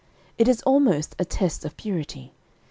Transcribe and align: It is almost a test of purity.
It 0.39 0.47
is 0.47 0.63
almost 0.63 1.15
a 1.19 1.25
test 1.25 1.63
of 1.63 1.77
purity. 1.77 2.31